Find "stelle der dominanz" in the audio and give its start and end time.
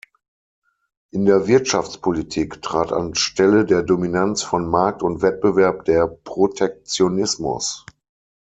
3.13-4.41